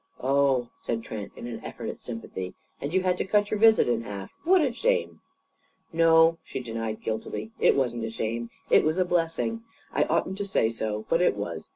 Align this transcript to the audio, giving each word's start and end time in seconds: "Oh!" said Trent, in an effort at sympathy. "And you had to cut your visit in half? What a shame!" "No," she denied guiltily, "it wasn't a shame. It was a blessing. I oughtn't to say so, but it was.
"Oh!" 0.23 0.69
said 0.79 1.03
Trent, 1.03 1.31
in 1.35 1.45
an 1.45 1.63
effort 1.63 1.87
at 1.87 2.01
sympathy. 2.01 2.55
"And 2.81 2.91
you 2.91 3.03
had 3.03 3.19
to 3.19 3.23
cut 3.23 3.51
your 3.51 3.59
visit 3.59 3.87
in 3.87 4.01
half? 4.01 4.31
What 4.43 4.59
a 4.61 4.73
shame!" 4.73 5.21
"No," 5.93 6.39
she 6.43 6.59
denied 6.59 7.03
guiltily, 7.03 7.51
"it 7.59 7.75
wasn't 7.75 8.05
a 8.05 8.09
shame. 8.09 8.49
It 8.71 8.83
was 8.83 8.97
a 8.97 9.05
blessing. 9.05 9.61
I 9.93 10.05
oughtn't 10.05 10.39
to 10.39 10.45
say 10.47 10.71
so, 10.71 11.05
but 11.07 11.21
it 11.21 11.35
was. 11.35 11.69